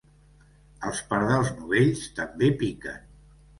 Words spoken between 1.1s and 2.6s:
pardals novells també